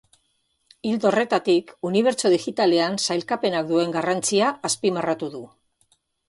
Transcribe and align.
Ildo 0.91 1.09
horretatik, 1.09 1.69
unibertso 1.89 2.31
digitalean 2.35 2.97
sailkapenak 3.09 3.69
duen 3.73 3.95
garrantzia 3.99 4.49
azpimarratu 4.71 5.31
du. 5.37 5.45